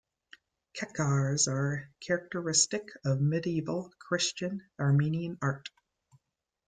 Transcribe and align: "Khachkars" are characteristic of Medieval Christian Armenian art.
"Khachkars" 0.73 1.47
are 1.47 1.91
characteristic 1.99 2.89
of 3.05 3.21
Medieval 3.21 3.93
Christian 3.99 4.63
Armenian 4.79 5.37
art. 5.43 5.69